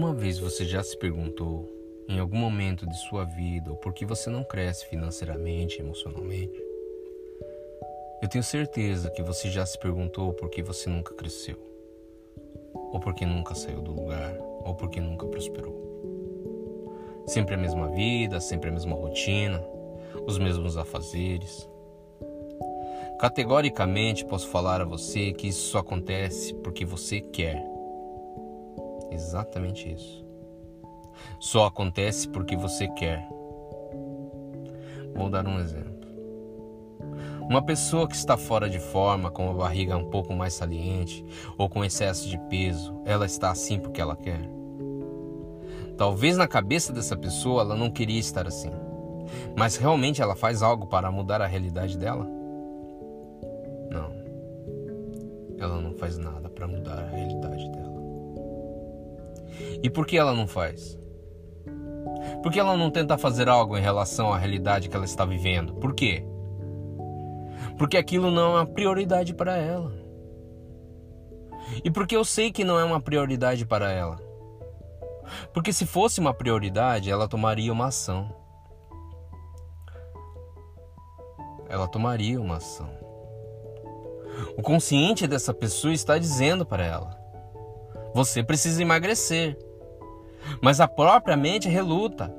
Alguma 0.00 0.18
vez 0.18 0.38
você 0.38 0.64
já 0.64 0.82
se 0.82 0.96
perguntou, 0.96 1.70
em 2.08 2.18
algum 2.18 2.38
momento 2.38 2.86
de 2.86 2.96
sua 2.96 3.22
vida, 3.22 3.70
o 3.70 3.76
porquê 3.76 4.06
você 4.06 4.30
não 4.30 4.42
cresce 4.42 4.86
financeiramente, 4.86 5.78
emocionalmente? 5.78 6.58
Eu 8.22 8.26
tenho 8.26 8.42
certeza 8.42 9.10
que 9.10 9.22
você 9.22 9.50
já 9.50 9.66
se 9.66 9.78
perguntou 9.78 10.32
por 10.32 10.48
que 10.48 10.62
você 10.62 10.88
nunca 10.88 11.12
cresceu, 11.12 11.58
ou 12.74 12.98
porque 12.98 13.26
nunca 13.26 13.54
saiu 13.54 13.82
do 13.82 13.92
lugar, 13.92 14.34
ou 14.64 14.74
porque 14.74 15.02
nunca 15.02 15.26
prosperou. 15.26 15.76
Sempre 17.26 17.54
a 17.56 17.58
mesma 17.58 17.90
vida, 17.90 18.40
sempre 18.40 18.70
a 18.70 18.72
mesma 18.72 18.96
rotina, 18.96 19.62
os 20.26 20.38
mesmos 20.38 20.78
afazeres. 20.78 21.68
Categoricamente 23.18 24.24
posso 24.24 24.48
falar 24.48 24.80
a 24.80 24.86
você 24.86 25.30
que 25.34 25.48
isso 25.48 25.68
só 25.68 25.80
acontece 25.80 26.54
porque 26.54 26.86
você 26.86 27.20
quer. 27.20 27.62
Exatamente 29.10 29.92
isso. 29.92 30.24
Só 31.38 31.66
acontece 31.66 32.28
porque 32.28 32.56
você 32.56 32.88
quer. 32.88 33.26
Vou 35.14 35.28
dar 35.28 35.46
um 35.46 35.58
exemplo. 35.58 36.00
Uma 37.48 37.62
pessoa 37.62 38.06
que 38.06 38.14
está 38.14 38.36
fora 38.36 38.70
de 38.70 38.78
forma, 38.78 39.30
com 39.30 39.50
a 39.50 39.54
barriga 39.54 39.96
um 39.96 40.08
pouco 40.08 40.32
mais 40.32 40.54
saliente 40.54 41.24
ou 41.58 41.68
com 41.68 41.84
excesso 41.84 42.28
de 42.28 42.38
peso, 42.48 42.94
ela 43.04 43.26
está 43.26 43.50
assim 43.50 43.78
porque 43.78 44.00
ela 44.00 44.14
quer. 44.14 44.48
Talvez 45.96 46.36
na 46.36 46.46
cabeça 46.46 46.92
dessa 46.92 47.16
pessoa 47.16 47.62
ela 47.62 47.74
não 47.74 47.90
queria 47.90 48.20
estar 48.20 48.46
assim, 48.46 48.70
mas 49.56 49.76
realmente 49.76 50.22
ela 50.22 50.36
faz 50.36 50.62
algo 50.62 50.86
para 50.86 51.10
mudar 51.10 51.42
a 51.42 51.46
realidade 51.46 51.98
dela? 51.98 52.24
Não. 53.90 54.12
Ela 55.58 55.80
não 55.80 55.92
faz 55.94 56.16
nada 56.16 56.48
para 56.48 56.68
mudar 56.68 57.00
a 57.00 57.06
realidade 57.06 57.68
dela. 57.72 57.89
E 59.82 59.90
por 59.90 60.06
que 60.06 60.16
ela 60.16 60.34
não 60.34 60.46
faz? 60.46 60.98
Por 62.42 62.52
que 62.52 62.60
ela 62.60 62.76
não 62.76 62.90
tenta 62.90 63.18
fazer 63.18 63.48
algo 63.48 63.76
em 63.76 63.82
relação 63.82 64.32
à 64.32 64.38
realidade 64.38 64.88
que 64.88 64.96
ela 64.96 65.04
está 65.04 65.24
vivendo? 65.24 65.74
Por 65.74 65.94
quê? 65.94 66.24
porque 67.80 67.96
aquilo 67.96 68.30
não 68.30 68.42
é 68.42 68.60
uma 68.60 68.66
prioridade 68.66 69.32
para 69.32 69.56
ela. 69.56 69.90
E 71.82 71.90
porque 71.90 72.14
eu 72.14 72.26
sei 72.26 72.52
que 72.52 72.62
não 72.62 72.78
é 72.78 72.84
uma 72.84 73.00
prioridade 73.00 73.64
para 73.64 73.90
ela. 73.90 74.18
Porque 75.54 75.72
se 75.72 75.86
fosse 75.86 76.20
uma 76.20 76.34
prioridade, 76.34 77.10
ela 77.10 77.26
tomaria 77.26 77.72
uma 77.72 77.86
ação. 77.86 78.36
Ela 81.70 81.88
tomaria 81.88 82.38
uma 82.38 82.56
ação. 82.56 82.90
O 84.58 84.62
consciente 84.62 85.26
dessa 85.26 85.54
pessoa 85.54 85.94
está 85.94 86.18
dizendo 86.18 86.66
para 86.66 86.84
ela: 86.84 87.18
você 88.14 88.42
precisa 88.42 88.82
emagrecer. 88.82 89.56
Mas 90.60 90.80
a 90.80 90.88
própria 90.88 91.36
mente 91.36 91.68
reluta, 91.68 92.34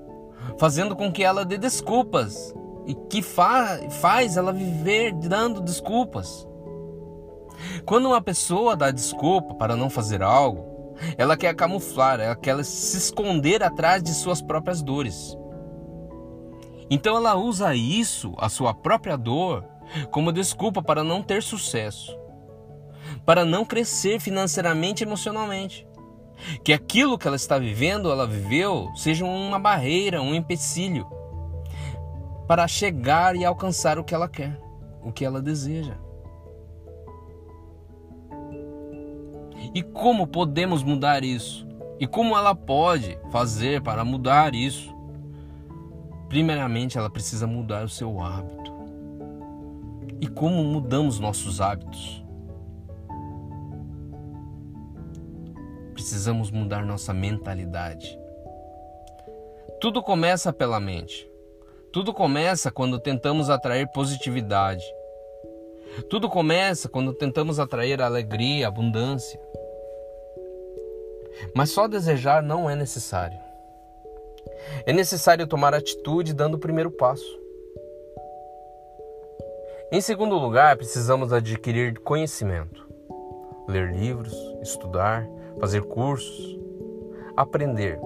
fazendo 0.58 0.96
com 0.96 1.12
que 1.12 1.24
ela 1.24 1.46
dê 1.46 1.58
desculpas 1.58 2.54
e 2.86 2.96
que 2.96 3.22
fa 3.22 3.80
faz 3.90 4.38
ela 4.38 4.52
viver 4.52 5.14
dando 5.14 5.62
desculpas. 5.62 6.48
Quando 7.86 8.08
uma 8.08 8.22
pessoa 8.22 8.76
dá 8.76 8.92
desculpa 8.92 9.54
para 9.56 9.76
não 9.76 9.90
fazer 9.90 10.24
algo, 10.24 10.96
ela 11.18 11.38
quer 11.38 11.56
camuflar, 11.56 12.20
ela 12.20 12.36
quer 12.36 12.64
se 12.64 12.98
esconder 12.98 13.64
atrás 13.64 14.04
de 14.04 14.14
suas 14.14 14.42
próprias 14.42 14.82
dores. 14.82 15.38
Então 16.90 17.16
ela 17.16 17.36
usa 17.36 17.74
isso, 17.74 18.34
a 18.38 18.50
sua 18.50 18.74
própria 18.74 19.18
dor, 19.18 19.66
como 20.12 20.32
desculpa 20.32 20.82
para 20.82 21.04
não 21.04 21.22
ter 21.22 21.42
sucesso, 21.42 22.18
para 23.26 23.46
não 23.46 23.66
crescer 23.66 24.20
financeiramente 24.20 25.04
e 25.04 25.08
emocionalmente. 25.08 25.88
Que 26.64 26.74
aquilo 26.74 27.18
que 27.18 27.28
ela 27.28 27.36
está 27.36 27.58
vivendo, 27.58 28.12
ela 28.12 28.26
viveu, 28.26 28.92
seja 28.96 29.26
uma 29.26 29.60
barreira, 29.60 30.22
um 30.22 30.34
empecilho 30.34 31.08
para 32.48 32.68
chegar 32.68 33.36
e 33.36 33.46
alcançar 33.46 33.98
o 34.00 34.04
que 34.04 34.14
ela 34.14 34.28
quer, 34.28 34.60
o 35.04 35.12
que 35.12 35.24
ela 35.24 35.42
deseja. 35.42 35.96
E 39.74 39.82
como 39.82 40.28
podemos 40.28 40.84
mudar 40.84 41.24
isso? 41.24 41.68
E 42.00 42.08
como 42.08 42.36
ela 42.36 42.56
pode 42.56 43.18
fazer 43.32 43.82
para 43.82 44.04
mudar 44.04 44.56
isso? 44.56 44.94
Primeiramente, 46.28 46.98
ela 46.98 47.10
precisa 47.10 47.46
mudar 47.46 47.86
o 47.86 47.90
seu 47.90 48.20
hábito. 48.22 48.72
E 50.20 50.28
como 50.28 50.64
mudamos 50.64 51.20
nossos 51.20 51.62
hábitos? 51.62 52.24
Precisamos 56.12 56.52
mudar 56.52 56.86
nossa 56.86 57.14
mentalidade. 57.14 58.20
Tudo 59.80 60.04
começa 60.04 60.52
pela 60.52 60.78
mente. 60.78 61.32
Tudo 61.90 62.14
começa 62.14 62.70
quando 62.70 63.00
tentamos 63.00 63.50
atrair 63.50 63.90
positividade. 63.94 64.84
Tudo 66.10 66.28
começa 66.30 66.90
quando 66.90 67.14
tentamos 67.14 67.62
atrair 67.62 68.02
alegria, 68.02 68.68
abundância. 68.68 69.40
Mas 71.56 71.70
só 71.70 71.88
desejar 71.88 72.44
não 72.44 72.70
é 72.70 72.76
necessário. 72.76 73.40
É 74.86 74.92
necessário 74.92 75.48
tomar 75.48 75.74
atitude 75.74 76.34
dando 76.34 76.56
o 76.56 76.60
primeiro 76.60 76.92
passo. 76.92 77.40
Em 79.90 80.02
segundo 80.02 80.36
lugar, 80.36 80.76
precisamos 80.76 81.32
adquirir 81.32 82.00
conhecimento, 82.00 82.86
ler 83.72 83.92
livros, 83.92 84.34
estudar, 84.62 85.28
fazer 85.60 85.82
cursos, 85.84 86.60
aprender 87.36 88.00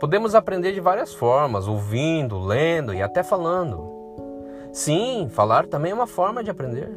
Podemos 0.00 0.34
aprender 0.34 0.72
de 0.72 0.80
várias 0.80 1.12
formas, 1.12 1.68
ouvindo, 1.68 2.38
lendo 2.38 2.94
e 2.94 3.02
até 3.02 3.22
falando. 3.22 3.86
Sim, 4.72 5.28
falar 5.30 5.66
também 5.66 5.92
é 5.92 5.94
uma 5.94 6.06
forma 6.06 6.42
de 6.42 6.50
aprender. 6.50 6.90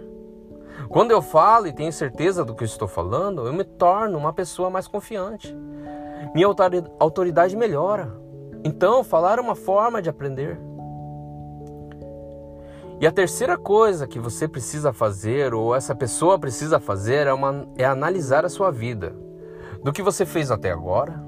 Quando 0.87 1.11
eu 1.11 1.21
falo 1.21 1.67
e 1.67 1.73
tenho 1.73 1.91
certeza 1.91 2.45
do 2.45 2.55
que 2.55 2.63
estou 2.63 2.87
falando, 2.87 3.45
eu 3.45 3.51
me 3.51 3.65
torno 3.65 4.17
uma 4.17 4.31
pessoa 4.31 4.69
mais 4.69 4.87
confiante. 4.87 5.53
Minha 6.33 6.47
autoridade 6.97 7.57
melhora. 7.57 8.09
Então, 8.63 9.03
falar 9.03 9.37
é 9.37 9.41
uma 9.41 9.55
forma 9.55 10.01
de 10.01 10.09
aprender. 10.09 10.57
E 13.03 13.05
a 13.05 13.11
terceira 13.11 13.57
coisa 13.57 14.07
que 14.07 14.17
você 14.17 14.47
precisa 14.47 14.93
fazer, 14.93 15.53
ou 15.53 15.75
essa 15.75 15.93
pessoa 15.93 16.39
precisa 16.39 16.79
fazer, 16.79 17.27
é, 17.27 17.33
uma, 17.33 17.67
é 17.77 17.83
analisar 17.83 18.45
a 18.45 18.49
sua 18.49 18.71
vida. 18.71 19.13
Do 19.83 19.91
que 19.91 20.01
você 20.01 20.25
fez 20.25 20.49
até 20.49 20.71
agora, 20.71 21.21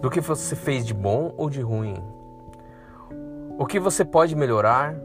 do 0.00 0.08
que 0.08 0.22
você 0.22 0.56
fez 0.56 0.86
de 0.86 0.94
bom 0.94 1.34
ou 1.36 1.50
de 1.50 1.60
ruim, 1.60 2.02
o 3.58 3.66
que 3.66 3.78
você 3.78 4.06
pode 4.06 4.34
melhorar, 4.34 4.96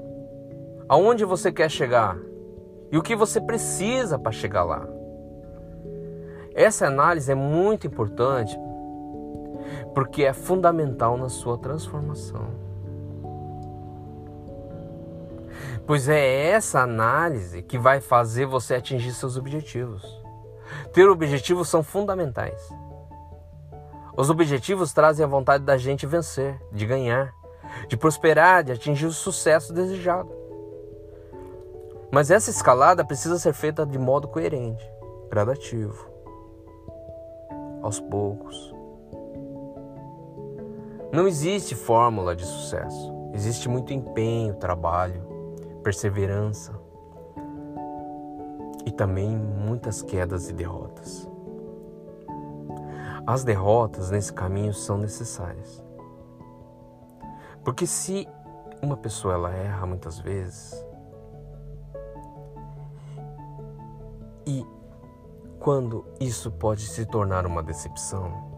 aonde 0.88 1.26
você 1.26 1.52
quer 1.52 1.70
chegar 1.70 2.18
e 2.90 2.98
o 2.98 3.04
que 3.04 3.14
você 3.14 3.42
precisa 3.42 4.18
para 4.18 4.32
chegar 4.32 4.64
lá. 4.64 4.88
Essa 6.56 6.88
análise 6.88 7.30
é 7.30 7.36
muito 7.36 7.86
importante 7.86 8.58
porque 9.94 10.24
é 10.24 10.32
fundamental 10.32 11.18
na 11.18 11.28
sua 11.28 11.58
transformação. 11.58 12.71
Pois 15.86 16.08
é 16.08 16.50
essa 16.50 16.82
análise 16.82 17.62
que 17.62 17.78
vai 17.78 18.00
fazer 18.00 18.46
você 18.46 18.76
atingir 18.76 19.14
seus 19.14 19.36
objetivos. 19.36 20.04
Ter 20.94 21.10
objetivos 21.10 21.70
são 21.70 21.84
fundamentais. 21.84 22.62
Os 24.16 24.30
objetivos 24.30 24.94
trazem 24.94 25.24
a 25.24 25.28
vontade 25.28 25.64
da 25.64 25.78
gente 25.78 26.06
vencer, 26.06 26.62
de 26.72 26.86
ganhar, 26.86 27.34
de 27.88 27.98
prosperar, 27.98 28.64
de 28.64 28.72
atingir 28.72 29.06
o 29.06 29.12
sucesso 29.12 29.74
desejado. 29.74 30.30
Mas 32.12 32.30
essa 32.30 32.50
escalada 32.50 33.06
precisa 33.06 33.40
ser 33.40 33.54
feita 33.54 33.86
de 33.86 33.98
modo 33.98 34.28
coerente, 34.28 34.86
gradativo, 35.30 36.10
aos 37.82 38.00
poucos. 38.00 38.76
Não 41.12 41.28
existe 41.28 41.74
fórmula 41.74 42.36
de 42.36 42.46
sucesso. 42.46 43.14
Existe 43.34 43.70
muito 43.70 43.94
empenho, 43.94 44.56
trabalho, 44.56 45.31
perseverança 45.82 46.74
e 48.86 48.92
também 48.92 49.36
muitas 49.36 50.02
quedas 50.02 50.50
e 50.50 50.54
derrotas. 50.54 51.30
As 53.26 53.44
derrotas 53.44 54.10
nesse 54.10 54.34
caminho 54.34 54.74
são 54.74 54.98
necessárias. 54.98 55.84
Porque 57.64 57.86
se 57.86 58.28
uma 58.82 58.98
pessoa 58.98 59.36
ela 59.36 59.52
erra 59.52 59.86
muitas 59.86 60.18
vezes 60.20 60.84
e 64.48 64.66
quando 65.60 66.06
isso 66.20 66.52
pode 66.52 66.88
se 66.88 67.06
tornar 67.06 67.46
uma 67.46 67.62
decepção, 67.62 68.50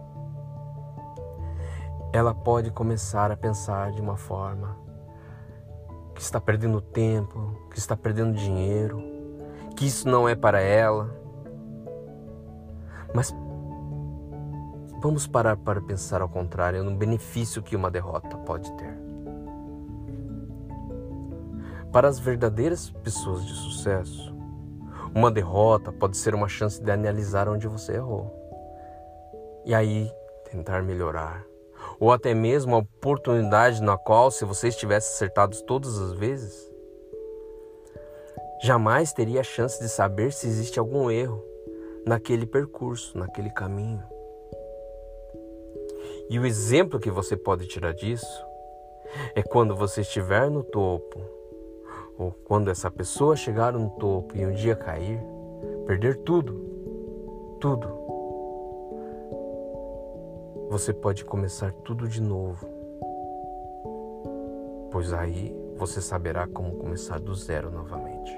ela 2.14 2.34
pode 2.34 2.72
começar 2.72 3.30
a 3.30 3.36
pensar 3.36 3.92
de 3.92 4.00
uma 4.00 4.16
forma 4.16 4.83
que 6.24 6.26
está 6.26 6.40
perdendo 6.40 6.80
tempo, 6.80 7.54
que 7.70 7.78
está 7.78 7.98
perdendo 7.98 8.34
dinheiro, 8.34 9.04
que 9.76 9.86
isso 9.86 10.08
não 10.08 10.28
é 10.28 10.34
para 10.34 10.62
ela. 10.62 11.14
Mas 13.14 13.36
Vamos 15.02 15.28
parar 15.28 15.58
para 15.58 15.82
pensar 15.82 16.22
ao 16.22 16.30
contrário 16.30 16.82
no 16.82 16.96
benefício 16.96 17.62
que 17.62 17.76
uma 17.76 17.92
derrota 17.92 18.38
pode 18.38 18.72
ter. 18.78 18.98
Para 21.92 22.08
as 22.08 22.20
verdadeiras 22.20 22.90
pessoas 22.90 23.46
de 23.46 23.54
sucesso, 23.54 24.34
uma 25.14 25.30
derrota 25.30 25.92
pode 25.92 26.16
ser 26.16 26.34
uma 26.34 26.48
chance 26.48 26.82
de 26.82 26.90
analisar 26.90 27.50
onde 27.50 27.68
você 27.68 27.96
errou. 27.96 28.34
E 29.66 29.76
aí 29.76 30.10
tentar 30.50 30.82
melhorar. 30.82 31.44
Ou 32.00 32.12
até 32.12 32.34
mesmo 32.34 32.76
a 32.76 32.80
oportunidade 32.80 33.82
na 33.82 33.98
qual, 33.98 34.32
se 34.32 34.46
você 34.46 34.68
estivesse 34.68 35.14
acertado 35.14 35.62
todas 35.64 35.98
as 36.00 36.14
vezes, 36.14 36.72
jamais 38.62 39.14
teria 39.14 39.42
a 39.42 39.44
chance 39.44 39.82
de 39.82 39.90
saber 39.90 40.32
se 40.32 40.48
existe 40.48 40.80
algum 40.80 41.10
erro 41.10 41.44
naquele 42.06 42.46
percurso, 42.46 43.18
naquele 43.18 43.50
caminho. 43.50 44.04
E 46.30 46.40
o 46.40 46.46
exemplo 46.46 47.00
que 47.00 47.12
você 47.12 47.36
pode 47.36 47.68
tirar 47.68 47.94
disso 47.94 48.46
é 49.36 49.44
quando 49.44 49.76
você 49.76 50.02
estiver 50.02 50.50
no 50.50 50.64
topo 50.64 51.20
ou 52.18 52.32
quando 52.32 52.70
essa 52.70 52.90
pessoa 52.90 53.36
chegar 53.36 53.74
no 53.74 53.90
topo 53.92 54.38
e 54.38 54.46
um 54.46 54.52
dia 54.52 54.76
cair, 54.76 55.20
perder 55.86 56.18
tudo, 56.18 57.58
tudo, 57.60 57.88
você 60.70 60.94
pode 60.94 61.26
começar 61.26 61.72
tudo 61.72 62.08
de 62.08 62.22
novo. 62.22 62.68
Pois 64.92 65.12
aí 65.14 65.56
você 65.76 66.02
saberá 66.02 66.48
como 66.48 66.76
começar 66.76 67.20
do 67.20 67.34
zero 67.34 67.72
novamente. 67.72 68.34